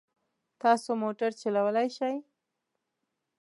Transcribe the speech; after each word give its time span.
تاسو 0.61 0.89
موټر 1.03 1.31
چلولای 1.41 1.87
شئ؟ 1.97 2.15